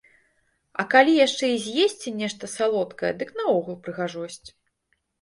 [0.83, 4.45] А калі яшчэ і з'есці нешта салодкае, дык наогул прыгажосць.